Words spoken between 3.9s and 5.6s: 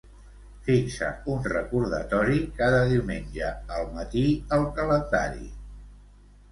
matí al calendari.